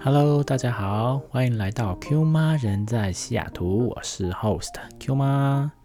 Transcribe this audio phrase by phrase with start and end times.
[0.00, 5.77] Hello，大家好，欢迎来到 Q 妈人在西雅图，我是 Host Q 妈。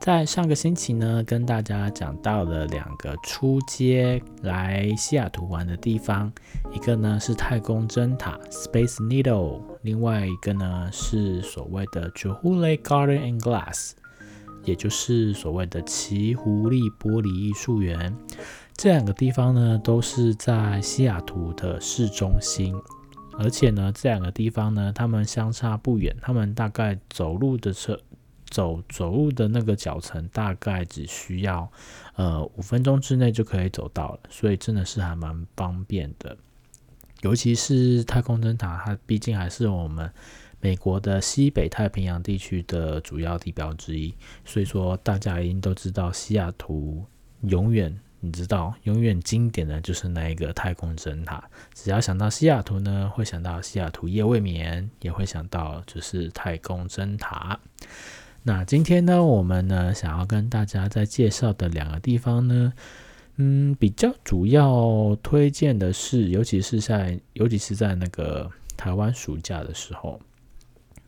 [0.00, 6.32] 在上个星期呢，跟大家讲到了两个出街来西雅图玩的地方，
[6.72, 13.92] 一个呢是太空针塔 Space Needle，另外一个呢是所谓的 j o h u l e Garden and Glass，
[14.64, 18.16] 也就是所谓的奇狐狸玻璃艺术园。
[18.78, 22.74] 这两个地方呢都是在西雅图的市中心。
[23.38, 27.98] 而且呢，这两个地方呢，他们相差不远，他们大概走路的车
[28.50, 31.70] 走走路的那个脚程，大概只需要
[32.16, 36.36] 呃五分钟之内就可以走到了，所以真的是还蛮方便的。
[37.22, 40.12] 尤其是太空灯塔，它毕竟还是我们
[40.60, 44.14] 美国的西北太平洋地区的主要地标之一，
[44.44, 47.04] 所以说大家一定都知道西雅图
[47.42, 47.98] 永远。
[48.22, 51.42] 你知道，永远经典的就是那一个太空针塔。
[51.72, 57.58] 只要想到西雅图呢，会想到西雅图夜未眠，也会想到就是太空针塔。
[58.42, 62.72] 那今天呢，我们呢想要跟大家在介绍的两个地方呢，
[63.36, 70.20] 嗯，比较主要推荐的是，尤其是在尤其是在那个台湾暑假的时候，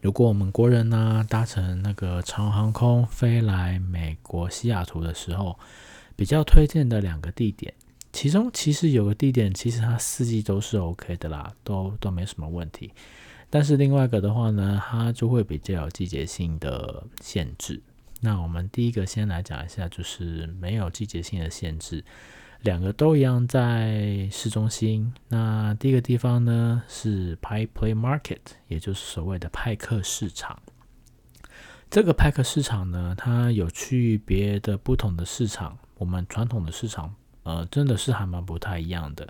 [0.01, 5.59] 如果我们国人呢搭乘那个长航空飞来美国西雅图的时候。
[6.15, 7.73] 比较推荐的两个地点，
[8.13, 12.93] 其中其实有个地点，其实它四季都是 OK 的啦，都都没什么问题。
[13.55, 17.83] 但是另外一个的话呢，它就会比较有季节性的限制。
[18.23, 22.03] 那我们第一个先来讲一下，就是没有季节性的限制，
[22.63, 25.13] 两个都一样在市中心。
[25.29, 30.59] 那第一个地方呢是 Pie Play Market，也就是所谓的派克市场。
[31.91, 35.77] 这个派克市场呢，它有区别的不同的市场。
[35.99, 39.27] 我们传统的市场，呃，真的是还蛮不太一样的。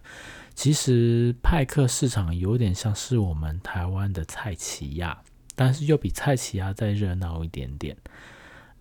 [0.55, 5.23] 其实派克市场有点像是我们台湾的菜奇亚，
[5.55, 7.97] 但是又比菜奇亚再热闹一点点。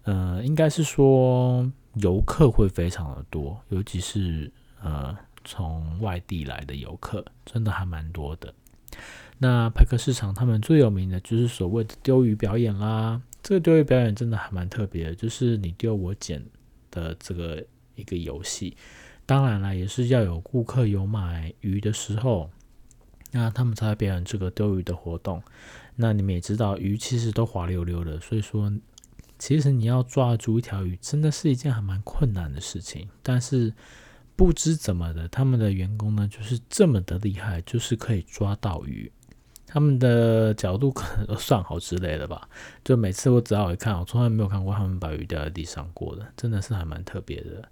[0.04, 8.54] 呃，应该是说游客会非常的多，尤其是呃从外地来的游客，真的还蛮多的。
[9.38, 13.22] 那派克市场他们最有名的就是所谓的丢鱼表演啦。
[13.42, 16.46] 这个丢鱼表演真的还蛮特别的，就是你丢我捡
[16.90, 17.64] 的这个。
[17.96, 18.76] 一个游戏，
[19.26, 22.50] 当然了，也是要有顾客有买鱼的时候，
[23.32, 25.42] 那他们才会表演这个丢鱼的活动。
[25.96, 28.72] 那你们也知道，鱼其实都滑溜溜的，所以说，
[29.38, 33.08] 其实你要抓住一条鱼，真的是一件还蛮困难的事情。
[33.22, 33.74] 但是
[34.36, 39.12] 不知怎么的，他们的员工呢，就是这么的厉害，就是可以抓到鱼。
[39.74, 42.50] 他们的角度可能都算好之类的吧，
[42.84, 47.70] 就每次我只要一看，我从来没有看过他们把鱼掉在地上过的，真的是还蛮特别的。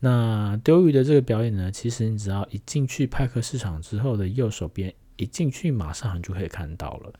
[0.00, 7.12] 那丢鱼的这个表演呢，其实你只要一进去派克市场之后的右手边，一进去马上就可以看到了。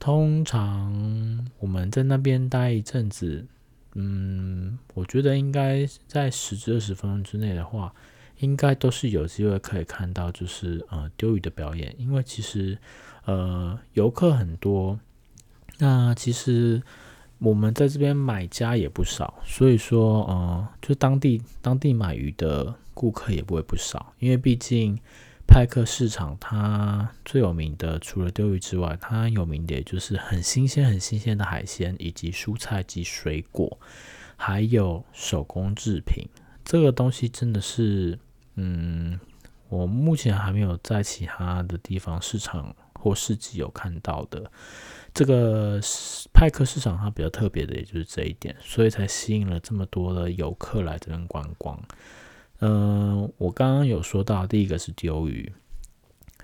[0.00, 3.46] 通常我们在那边待一阵子，
[3.94, 7.94] 嗯，我觉得应该在十至二十分钟之内的话，
[8.38, 12.78] 应该都是有机会可以看到，就是呃丢鱼的表演，因为其实。
[13.26, 15.00] 呃，游客很多，
[15.78, 16.82] 那其实
[17.38, 24.98] 我们在这边买家也不少，所以说，呃，就当地当地买鱼的顾客也不会不少，因为毕竟
[25.46, 33.78] 派克市场它最有名的，除了钓鱼之外，它有名的也就是很新鲜、很新鲜的海鲜，以及蔬菜及水果，
[34.36, 36.28] 还有手工制品。
[36.64, 38.18] 这个东西真的是，
[38.54, 39.20] 嗯，
[39.68, 42.74] 我目前还没有在其他的地方市场。
[42.96, 44.50] 或市集有看到的
[45.12, 45.78] 这个
[46.32, 51.78] 派克市场，它比较特别的，也就是这一点，所以才吸引了这么多的游客来这边观光。
[52.60, 55.52] 嗯，我刚刚有说到，第一个是丢鱼，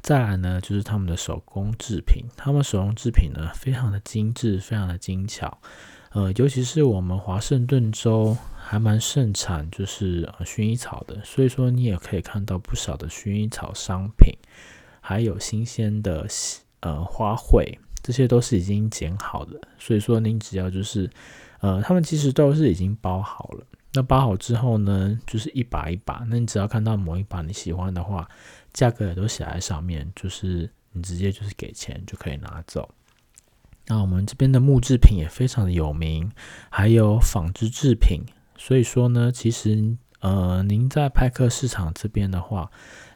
[0.03, 5.63] 再来呢就是他们的手工制品，他们手工制品呢非常的精致，非常的精巧。
[6.11, 8.37] 呃，尤其是我们华盛顿州
[8.71, 14.33] 还蛮盛产就是薰衣草的，所以说你也可以看到不少的薰衣草商品。
[15.01, 16.25] 还有新鲜的
[16.79, 21.11] 呃花卉，这些都是已经剪好的，所以说您只要就是
[21.59, 23.67] 呃，他们其实都是已经包好了。
[23.93, 28.29] 那包好之后呢，就是一把一把，那你只要看到某一把你喜欢的话，
[28.73, 32.89] 价格也都写在上面，就是你直接就是给钱就可以拿走。
[33.89, 36.31] 那我们这边的木制品也非常的有名，
[36.71, 38.21] 还有纺织制品，
[38.63, 42.71] 所以说呢，其实呃，您在派克市场这边的话，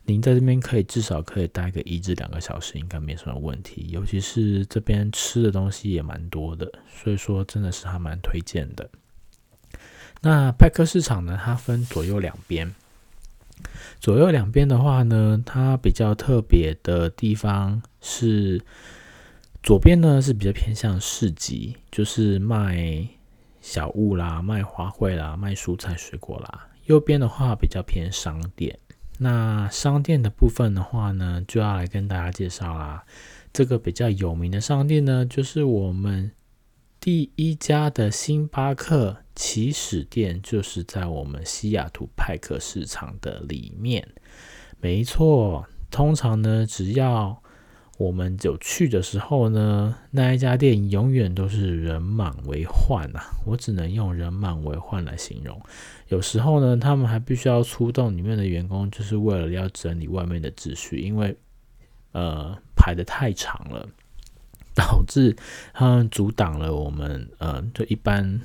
[0.04, 3.88] 您在这边可以至少可以待个一至两个小时，应该没什么问题。
[3.90, 8.88] 尤其是这边吃的东西也蛮多的，所以说真的是还蛮推荐的。
[10.22, 12.74] 那派克市场呢，它分左右两边。
[14.00, 18.62] 左右两边的话呢，它比较特别的地方是，
[19.62, 23.06] 左边呢是比较偏向市集，就是卖
[23.64, 26.68] 小物啦、卖花卉啦、卖蔬菜水果啦。
[26.84, 28.78] 右边的话比较偏商店。
[29.16, 33.02] 那商店的部分的话呢，就要来跟大家介绍啦。
[33.54, 36.30] 这个比较有名的商店呢，就是我们
[37.00, 39.16] 第一家的星巴克。
[39.34, 44.06] 起始店就是在我们西雅图派克市场的里面，
[44.78, 45.66] 没错。
[45.90, 47.42] 通常呢，只要
[47.98, 53.20] 我们有去的时候呢，那一家店永远都是人满为患呐。
[53.46, 55.60] 我只能用人满为患来形容。
[56.08, 61.36] 有时候呢，他们还必须要出动里面的员工，就是为了要整理外面的秩序，因为
[62.12, 63.88] 呃排的太长了，
[64.74, 65.36] 导致
[65.72, 68.40] 他们阻挡了我们呃就一般。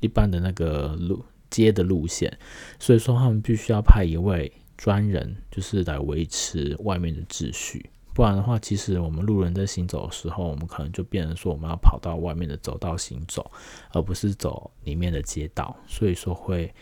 [0.00, 2.30] 一般的那个路街的路线，
[2.78, 7.88] 所以说他们必须要派一位专人，就是来维持外面的秩序。
[8.14, 13.50] 不然的话，其实我们路人在行走的时候，我们可能就变成说我们要跑到外面的走道行走，
[13.92, 15.74] 而不是走里面的街道。
[15.86, 16.74] 所以说会，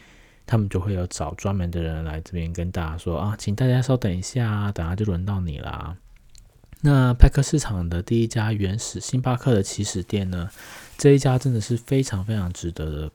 [0.47, 5.97] 他们就会有找专门的人来这边跟大家说啊，请大家稍等一下，等下就轮到你啦。
[6.83, 10.51] 那派克市场的第一家原始星巴克的起始店呢？
[10.97, 13.13] 这一家真的是非常非常值得的，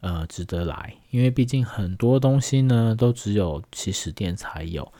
[0.00, 4.92] 呃，值得来，因为毕竟很多东西呢都只有起始店才有，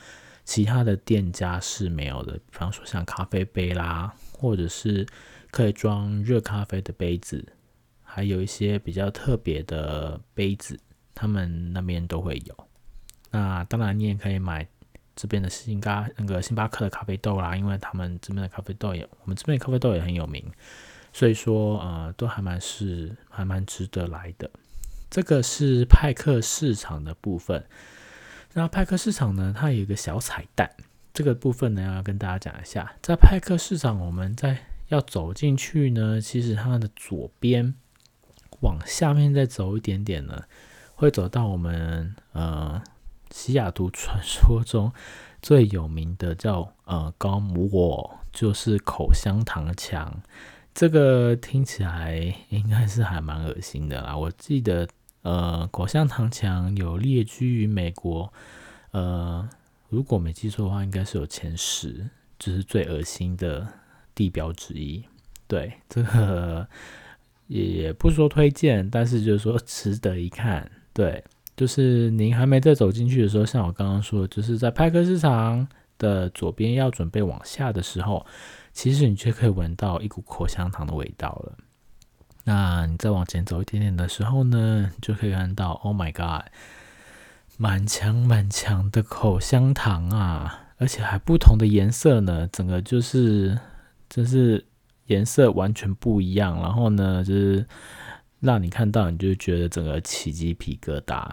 [0.47, 2.33] 其他的店家是没有的。
[2.35, 5.05] 比方说像咖啡杯啦，或者是
[5.51, 7.45] 可以装热咖啡的杯子，
[8.03, 10.79] 还有一些比较特别的杯子，
[11.15, 12.69] 他们那边都会有。
[13.33, 14.67] 那当然，你也可以买
[15.17, 20.43] 这边的星巴那个星巴克的咖啡豆啦，因为他们这边的咖啡豆也，我们这边的咖啡豆也很有名。
[21.13, 24.49] 所以说，呃，都还蛮是还蛮值得来的。
[25.11, 27.65] 这个是派克市场的部分。
[28.59, 30.71] 那派克市场呢，它有一个小彩蛋，
[31.13, 32.91] 这个部分呢要跟大家讲一下。
[33.03, 34.57] 在派克市场，我们在
[34.89, 37.75] 要走进去呢，其实它的左边
[38.61, 40.43] 往下面再走一点点呢，
[40.95, 42.83] 会走到我们呃
[43.31, 44.91] 西雅图传说中
[45.43, 50.23] 最有名的叫呃高姆沃，就是口香糖墙。
[50.73, 54.17] 这个听起来应该是还蛮恶心的啦。
[54.17, 54.89] 我记得，
[55.27, 58.33] 呃，口香糖墙有列居于美国，
[58.93, 59.49] 呃，
[59.89, 62.09] 如果没记错的话，应该是有前十，
[62.39, 63.67] 就是最恶心的
[64.15, 65.03] 地标之一。
[65.49, 66.69] 对，这个
[67.49, 70.71] 也不说推荐，但是就是说 值得一看。
[70.93, 71.25] 对，
[71.57, 75.67] 就是您还没再走进去的时候，像我刚刚说的，就是在派克市场
[75.99, 78.25] 的左边要准备往下的时候。
[78.73, 81.59] 其实你就可以闻到一股口香糖的味道了。
[82.49, 86.47] 那你再往前走一点点的时候呢，就可以看到，Oh my God，
[87.59, 93.59] 满墙满墙的口香糖啊，而且还不同的颜色呢，整个就是，
[94.09, 94.65] 就是
[95.07, 96.61] 颜色完全不一样。
[96.63, 97.67] 然后呢，就是
[98.41, 101.29] 让你看到，你就觉得整个起鸡皮疙瘩。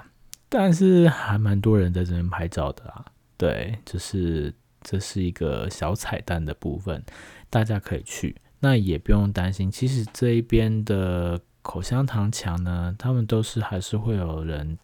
[0.49, 3.05] 但是还蛮多人在这边拍照的啊，
[3.37, 4.53] 对，就是。
[4.85, 7.01] 这是一个小彩蛋的部分，
[7.49, 8.35] 大家可以去。
[8.63, 14.77] 那也不用担心，其实这一边的口香糖墙呢，他们都是还是会有人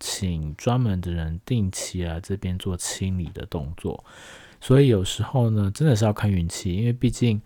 [0.00, 4.04] 请专门的人定期来这边做清理的动作。
[4.60, 7.40] 所以有时候呢，真的是要看运气，因为毕竟。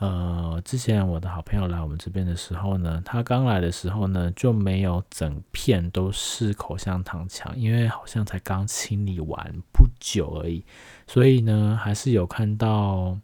[0.00, 10.64] 呃，之前我的好朋友来我们这边的时候呢，他刚来的时候呢，就没有整片都是口香糖墙，因为好像才刚清理完不久而已，
[11.06, 13.16] 所以呢，还是有看到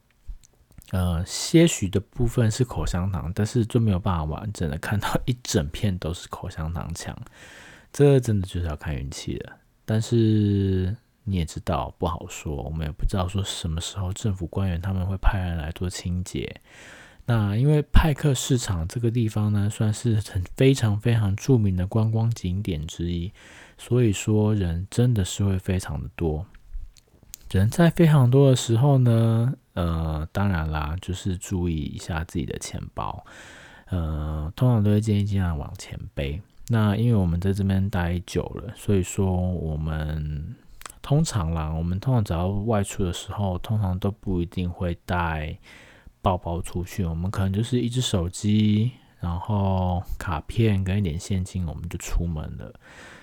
[0.91, 7.17] 呃些许的部分是口香糖，但是就没有办法完整的看到一整片都是口香糖墙，
[7.93, 9.53] 这真的就是要看运气了，
[9.85, 10.97] 但是。
[11.25, 16.61] 你也知道不好说，我们也不知道说什么时候政府官员他们会派人来做清洁。
[17.27, 23.33] 那因为派克市场这个地方呢，算是很非常非常著名的观光景点之一，
[23.79, 26.45] 所以说人真的是会非常的多。
[27.53, 33.25] 人在非常多的时候呢，呃，当然啦，就是注意一下自己的钱包，
[33.87, 36.41] 呃，通常都会建议尽量往前背。
[36.69, 40.55] 那因为我们在这边待久了，所以说我们。
[41.03, 45.59] 通常啦，我们通常只要外出的时候，通常都不一定会带
[46.21, 47.07] 包包出去。
[47.07, 52.73] 我们可能就是一只手机，然后卡片跟一点现金，我们就出门了。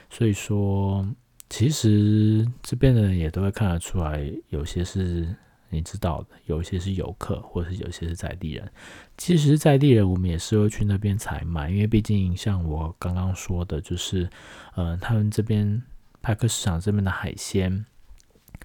[0.09, 1.07] 所以说，
[1.49, 5.33] 其实这边的人也都会看得出来，有些是
[5.69, 8.71] 你知道的，有一些是游客，或者是有些是在地人。
[9.17, 14.29] 其实，在地人我们也是会去那边采买，因为毕竟像我刚刚说的，就是，
[14.75, 15.81] 呃，他们这边
[16.21, 17.85] 派克市场这边的海鲜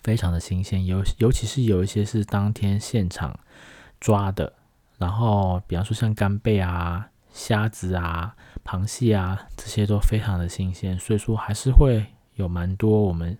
[0.03, 3.39] 非常的新鲜，尤尤其是有一些是当天现场
[4.01, 4.53] 抓的，
[4.99, 7.09] 然后比方说像干贝啊。
[7.35, 12.05] 虾子啊、螃蟹啊，这些都非常的新鲜，所以说还是会
[12.35, 13.39] 有蛮多我们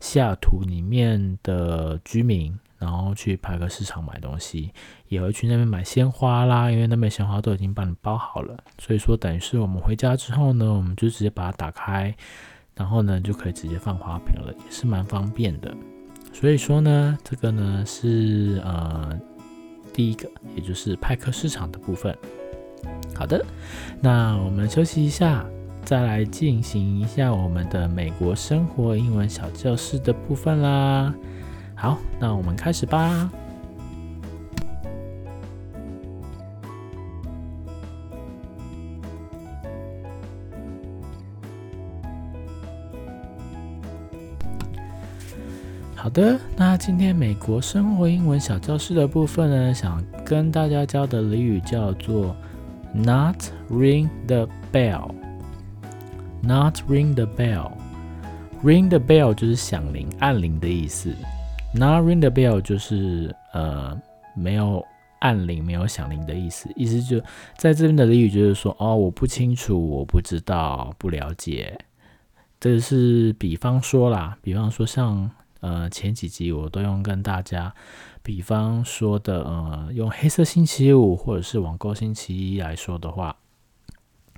[0.00, 4.70] 西雅图里面的居民，然后去派克市场买东西，
[5.08, 12.14] 也会去那边买鲜花啦，因为那边鲜花都已经帮你包好了，所以说等于是我们回家之后呢，我们就直接把它打开，
[12.76, 15.74] 然后呢就可以直接放花瓶了，也是蛮方便的。
[16.30, 19.18] 所以说呢，这个呢是呃
[19.94, 22.14] 第一个，也就是派克市场的部分。
[23.16, 23.42] 好的，
[24.02, 25.46] 那我们休息一下，
[25.84, 31.14] 再来进行一下我们的美国生活英文小教室的部分啦。
[31.84, 33.30] 好，那我们开始吧。
[45.94, 52.34] 好的，那今天美国生活英文小教室的部分呢，想跟大家教的俚语叫做。
[52.94, 55.10] Not ring the bell.
[56.40, 57.72] Not ring the bell.
[58.62, 61.14] Ring the bell 就是响铃、按铃的意思。
[61.74, 64.00] 那 ring the bell 就是呃
[64.34, 64.84] 没有
[65.18, 66.70] 按铃、没有响铃的意思。
[66.76, 67.20] 意思就
[67.56, 71.76] 在这边的俚语就是说哦，我不清楚，我不知道，不了解。
[72.60, 77.74] 这是比方说啦，比方说像呃前几集我都用跟大家。
[78.22, 83.36] 比方说的，呃，用黑色星期五或者是网购星期一来说的话，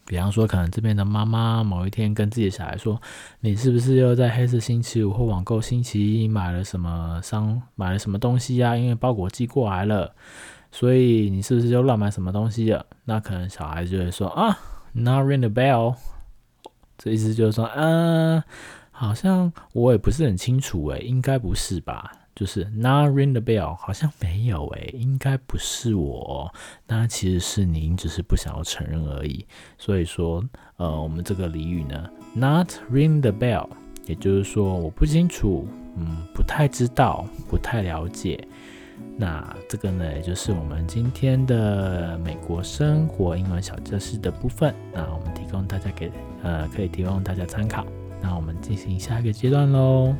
[0.06, 3.00] 比方说，可能这边的妈妈某一天跟自己的小孩说
[3.40, 8.76] ：“你是不是又在黑色星期五或网购星期一买了什么商买了什么东西呀？
[8.76, 10.14] 因为包裹寄过来了，
[10.70, 14.56] 所以你是不是又乱买什么东西了？”那可能小孩就会说：“啊
[14.92, 15.96] ，Not ring the bell。”
[16.96, 18.42] 这意思就是说，嗯，
[18.92, 22.12] 好像我也不是很清楚，诶，应该不是吧？
[22.36, 26.52] 就是 not ring the bell，好像没有诶，应该不是我，
[26.86, 29.46] 那其实是您只是不想要承认而已。
[29.78, 30.44] 所以说，
[30.76, 33.66] 呃，我们这个俚语呢，not ring the bell，
[34.04, 35.66] 也就是说我不清楚，
[35.96, 38.46] 嗯，不太知道，不太了解。
[39.16, 44.74] 那这个呢，也就是我们今天的美国生活英文小教室的部分。
[44.92, 46.12] 那我们提供大家给，
[46.42, 47.86] 呃，可以提供大家参考。
[48.20, 50.14] 那我们进行下一个阶段喽。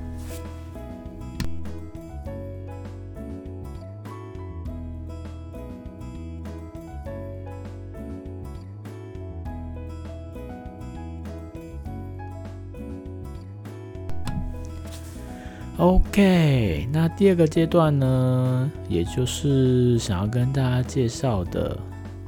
[15.86, 21.78] OK，那第二个阶段呢，也就是想要跟大家介绍的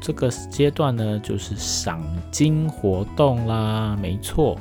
[0.00, 2.00] 这个阶段呢，就是赏
[2.31, 3.99] 金活动啦。
[4.00, 4.57] 没错，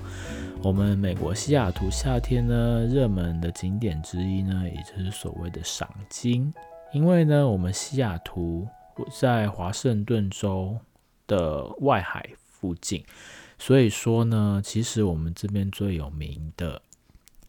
[0.64, 6.52] 我们美国西雅图夏天呢，热门的景点之一呢，也就是所谓的赏金。
[6.92, 8.68] 因为呢，我们西雅图
[9.20, 10.76] 在华盛顿州
[11.28, 13.06] 的外海附近，
[13.60, 16.82] 所以说呢，其实我们这边最有名的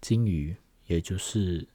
[0.02, 0.54] 金鱼。
[0.88, 1.68] 也就是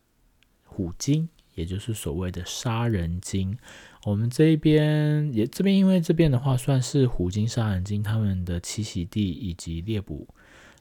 [0.66, 3.58] 虎鲸，也就是所谓的杀人鲸。
[4.04, 10.28] 我们这边也这边，因为这边的话算是虎鲸、杀人鲸他们的栖息地以及猎捕，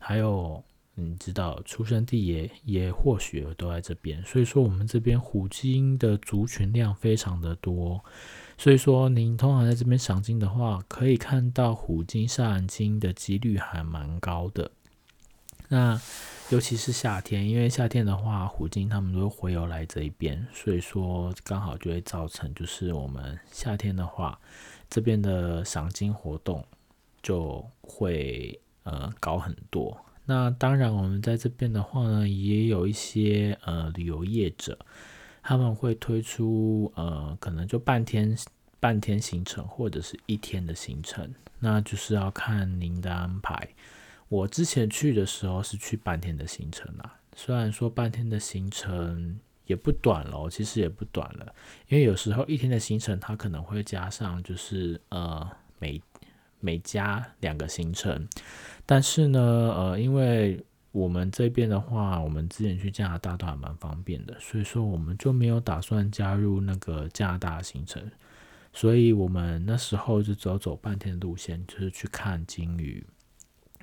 [0.00, 4.20] 还有你知道出生地也也或许都在这边。
[4.24, 8.04] 所以说我们这边虎鲸的族群量非常的多。
[8.58, 14.70] 所以说您通常在这边赏鲸的话，可以看到虎鲸、杀人鲸的几率还蛮高的。
[15.72, 15.98] 那
[16.50, 24.38] 尤其是夏天，因为夏天的话，虎鲸他们都会游来这一边，所以说刚好就会造成，就是我们夏天的话，
[24.90, 26.62] 这边的赏金活动
[27.22, 29.98] 就会呃高很多。
[30.26, 34.78] 那当然，我们在这边的话呢，也有一些呃旅游业者，
[35.42, 38.36] 他们会推出呃可能就半天
[38.78, 43.66] 半天行程或者是一天的行程，那就是要看您的安排。
[44.32, 51.54] 我之前去的时候是去半天的行程啦，虽然说半天的行程也不短了，其实也不短了，
[51.88, 55.46] 因为有时候一天的行程它可能会加上就是呃
[55.78, 56.00] 每
[56.60, 58.26] 每加两个行程，
[58.86, 68.02] 但是呢呃因为我们这边的话，我们之前去加拿大都还蛮方便的，所以说我们就没有打算加入那个加拿大行程，
[68.72, 73.04] 所以我们那时候就走走半天的路线，就是去看鲸鱼。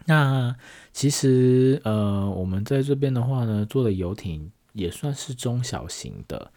[0.09, 0.55] 那
[0.91, 6.51] 其实呃，我们在这边的话呢，做的游艇也算是中小型的。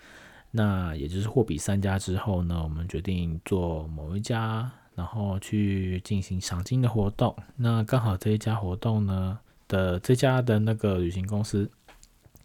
[0.52, 7.36] 那也就是货比三家之后呢，我们决定做某一家，然后去进行赏金的活动。
[7.56, 11.70] 那刚好这一家活动呢的这家的那个旅行公司，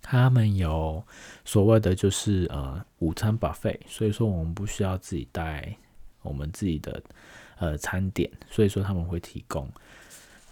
[0.02, 1.02] 他们有
[1.46, 5.74] 所谓的就是呃午餐 buffet，所以说我们不需要自己带
[6.22, 7.02] 我们自己的
[7.60, 9.70] 呃餐点，所以说他们会提供。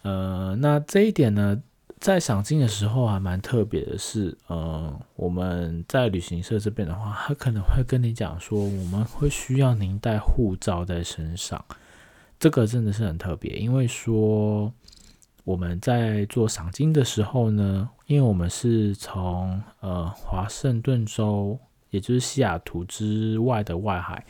[0.05, 1.59] 呃，那这一点呢？
[1.97, 11.63] 在赏金的时候还蛮特别的是，呃，我们在旅行社这边的话，他可能会跟你讲说，我们会需要您带护照在身上，
[12.37, 14.71] 这个真的是很特别，因为说
[15.43, 21.57] 我们在做赏金的时候呢，因为我们是从呃华盛顿州，
[21.89, 24.23] 也就是西雅图之外的外海，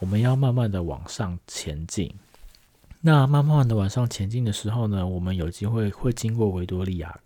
[0.00, 2.12] 我们要慢慢的往上前进。
[3.04, 7.18] 那慢慢的往上前进的时候呢，我们有机会会经过维多利亚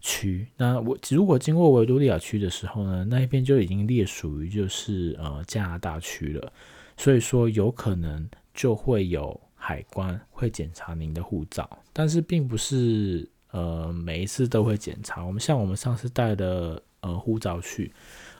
[0.00, 0.48] 区。
[0.56, 6.52] 那我如果经过维多利亚区的时候呢，那一边就已经列属于就是呃加拿大区了。
[6.96, 15.24] 所以说有可能就会有海关会检查您的护照，但是并不是呃每一次都会检查。
[15.24, 17.92] 我们像我们上次带的呃护照去，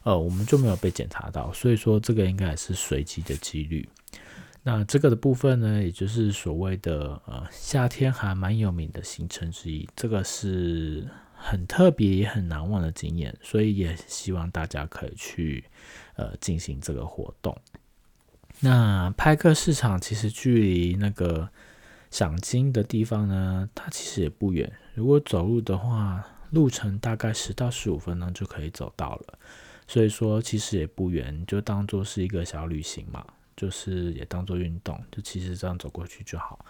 [0.03, 3.89] 呃我们就没有被检查到，所以说这个应该也是随机的几率。
[4.63, 15.65] 那这个的部分呢，也就是所谓的呃夏天还蛮有名的行程之一，这个是很特别也很难忘的经验，所以也希望大家可以去
[16.17, 17.57] 呃进行这个活动。
[18.61, 21.49] 那派克市场其实距离那个
[22.11, 29.39] 赏金的地方呢，它其实也不远，如果走路的话，路程大概十到十五分钟就可以走到了，
[29.87, 33.25] 所以说其实也不远，就当做是一个小旅行嘛。
[33.59, 36.65] 就是也当做运动，就其实这样走过去就好。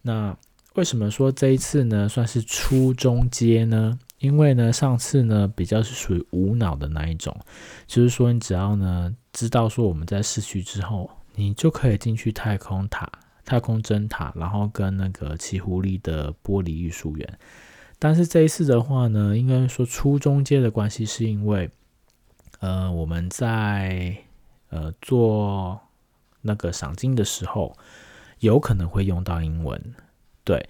[0.00, 0.34] 那
[0.74, 3.98] 为什么说这一次呢算是初中阶呢？
[4.18, 7.36] 因为呢上次呢比较是属于无脑的那一种，
[7.86, 13.10] 就是说你只要呢知道说我们在市区之后，你就可以进去太空塔、
[13.44, 17.38] 太空针塔，然后跟那个奇狐狸的玻璃艺术园。
[17.98, 21.70] 但是这一次的话呢，应该说初中阶的关系，是因为
[22.60, 24.16] 呃我们在
[24.70, 25.78] 呃做。
[26.42, 27.76] 那个赏金的时候，
[28.38, 29.94] 有可能会用到英文。
[30.44, 30.68] 对，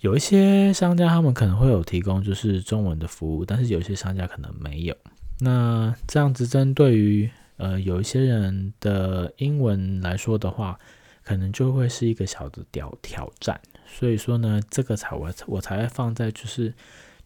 [0.00, 4.96] 有一些商家他们可能会有提供就是中文的服务，但是有些商家可能没有。
[5.40, 10.78] 那这样子针对于呃有一些人的英文来说的话，
[11.22, 13.60] 可能就会是一个小的挑挑战。
[13.86, 16.74] 所以说呢，这个才我我才会放在就是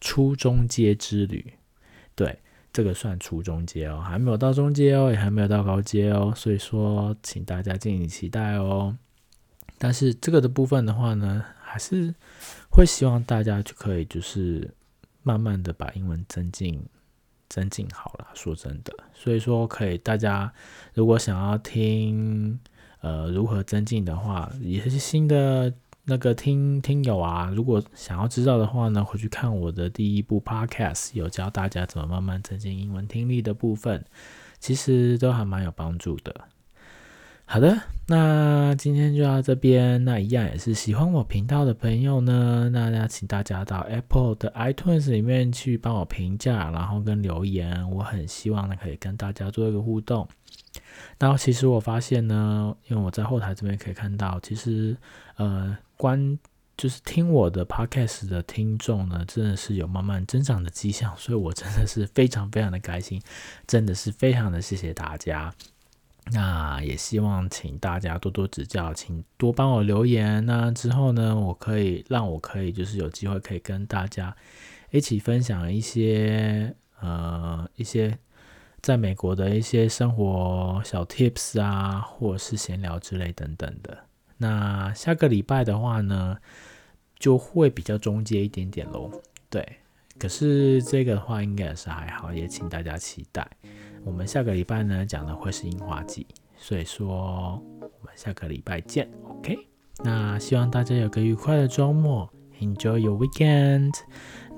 [0.00, 1.54] 初中阶之旅。
[2.14, 2.40] 对。
[2.76, 8.94] 这个算初中阶哦，还没有到中阶哦，也还没有到高阶哦，所以说请大家敬请期待哦。
[9.78, 12.14] 但是这个的部分的话呢，还是
[12.70, 14.74] 会希望大家就可以就是
[15.22, 16.78] 慢慢的把英文增进
[17.48, 18.26] 增进好了。
[18.34, 20.52] 说真的，所以说可以大家
[20.92, 22.60] 如果想要听
[23.00, 25.72] 呃如何增进的话，也是新的。
[26.08, 34.04] 那个听听友啊，如果想要知道的话呢，回去看我的第一部 podcast，有教大家怎么慢慢增进英文听力的部分，
[34.60, 36.32] 其实都还蛮有帮助的。
[37.44, 40.04] 好的，那今天就到这边。
[40.04, 47.90] 那一样也是喜欢我频道的朋友呢，那要请大家到 Apple 的 iTunes 里面去帮我评价，然后跟留言。
[47.90, 50.28] 我很希望呢，可以跟大家做一个互动。
[51.18, 54.96] 然后其实我发现呢，因为我在后台这边可以看到，其实
[55.34, 55.76] 呃。
[55.96, 56.38] 关
[56.76, 63.20] 就是听我的 podcast 的听众呢，真的是有慢慢增长的迹象，所以我真的是非常非常的开心，
[63.66, 65.54] 真的是非常的谢谢大家。
[66.32, 70.44] 那也希望请大家多多指教，请多帮我留言。
[70.44, 74.36] 那之后呢，我可以让我可以就是有机会可以跟大家
[74.90, 78.18] 一起分享一些呃一些
[78.82, 84.05] 在美国的一些生活小 tips 啊，或者是闲聊之类等等的。
[84.38, 86.36] 那下个礼拜的话呢，
[87.18, 89.10] 就会比较中阶一点点喽。
[89.48, 89.66] 对，
[90.18, 93.48] 可是这个的话应该也是还好，也请大家期待。
[94.04, 99.58] 我们下个礼拜呢讲的会是樱花季，所以说我们下个礼拜见，OK？
[100.04, 102.28] 那希望大家有个愉快的周末
[102.60, 103.92] ，Enjoy your weekend。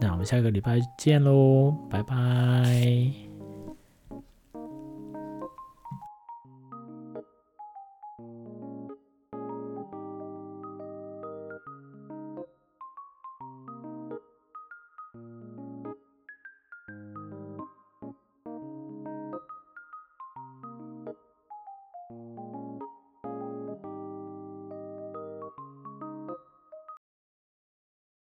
[0.01, 3.28] 那我们下个礼拜见喽，拜拜。